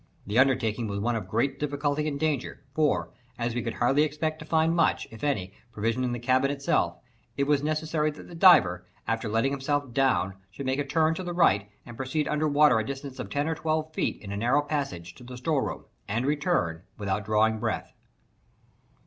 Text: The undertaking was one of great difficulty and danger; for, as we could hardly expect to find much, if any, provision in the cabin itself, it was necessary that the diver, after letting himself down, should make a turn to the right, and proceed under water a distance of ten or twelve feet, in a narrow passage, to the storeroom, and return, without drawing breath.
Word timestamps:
The 0.25 0.39
undertaking 0.39 0.87
was 0.87 0.99
one 0.99 1.15
of 1.15 1.27
great 1.29 1.59
difficulty 1.59 2.07
and 2.07 2.19
danger; 2.19 2.63
for, 2.73 3.11
as 3.37 3.53
we 3.53 3.61
could 3.61 3.75
hardly 3.75 4.01
expect 4.01 4.39
to 4.39 4.45
find 4.45 4.75
much, 4.75 5.07
if 5.11 5.23
any, 5.23 5.53
provision 5.71 6.03
in 6.03 6.11
the 6.11 6.17
cabin 6.17 6.49
itself, 6.49 6.97
it 7.37 7.43
was 7.43 7.61
necessary 7.61 8.09
that 8.09 8.27
the 8.27 8.33
diver, 8.33 8.83
after 9.07 9.29
letting 9.29 9.51
himself 9.51 9.93
down, 9.93 10.33
should 10.49 10.65
make 10.65 10.79
a 10.79 10.85
turn 10.85 11.13
to 11.13 11.23
the 11.23 11.33
right, 11.33 11.69
and 11.85 11.97
proceed 11.97 12.27
under 12.27 12.47
water 12.47 12.79
a 12.79 12.83
distance 12.83 13.19
of 13.19 13.29
ten 13.29 13.47
or 13.47 13.53
twelve 13.53 13.93
feet, 13.93 14.19
in 14.23 14.31
a 14.31 14.37
narrow 14.37 14.63
passage, 14.63 15.13
to 15.13 15.23
the 15.23 15.37
storeroom, 15.37 15.85
and 16.07 16.25
return, 16.25 16.81
without 16.97 17.23
drawing 17.23 17.59
breath. 17.59 17.93